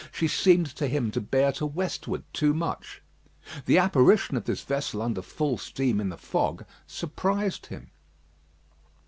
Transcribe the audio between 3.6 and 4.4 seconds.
The apparition